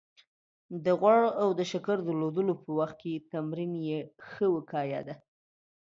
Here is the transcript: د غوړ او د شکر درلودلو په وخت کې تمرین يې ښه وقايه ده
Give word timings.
د 0.85 0.87
غوړ 0.99 1.21
او 1.41 1.49
د 1.59 1.61
شکر 1.71 1.97
درلودلو 2.07 2.53
په 2.63 2.69
وخت 2.79 2.97
کې 3.01 3.23
تمرین 3.33 3.71
يې 3.87 3.99
ښه 4.29 4.45
وقايه 4.55 5.01
ده 5.07 5.15